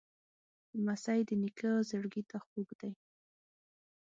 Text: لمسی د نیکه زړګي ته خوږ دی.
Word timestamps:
لمسی 0.77 1.19
د 1.27 1.29
نیکه 1.41 1.71
زړګي 1.89 2.23
ته 2.29 2.37
خوږ 2.45 2.69
دی. 2.79 2.91